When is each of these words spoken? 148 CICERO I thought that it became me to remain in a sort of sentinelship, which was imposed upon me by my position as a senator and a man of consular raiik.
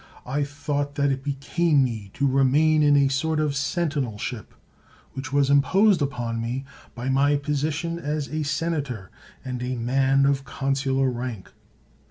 148 0.23 0.43
CICERO 0.43 0.43
I 0.43 0.57
thought 0.83 0.95
that 0.95 1.11
it 1.11 1.23
became 1.23 1.83
me 1.83 2.09
to 2.15 2.25
remain 2.25 2.81
in 2.81 2.97
a 2.97 3.07
sort 3.07 3.39
of 3.39 3.51
sentinelship, 3.51 4.55
which 5.13 5.31
was 5.31 5.51
imposed 5.51 6.01
upon 6.01 6.41
me 6.41 6.65
by 6.95 7.07
my 7.07 7.35
position 7.35 7.99
as 7.99 8.27
a 8.29 8.41
senator 8.41 9.11
and 9.45 9.61
a 9.61 9.75
man 9.77 10.25
of 10.25 10.43
consular 10.43 11.11
raiik. 11.11 11.49